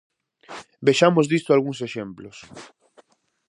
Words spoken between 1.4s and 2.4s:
algúns exemplos.